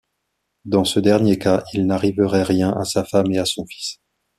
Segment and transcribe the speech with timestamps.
[0.65, 3.99] Dans ce dernier cas, il n'arriverait rien à sa femme et à son fils.